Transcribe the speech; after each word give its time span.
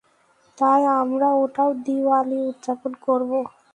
তাই 0.57 0.81
আমরা 1.01 1.27
ওটায় 1.35 1.73
দিওয়ালি 1.85 2.37
উদযাপন 2.49 2.91
করবো। 3.05 3.39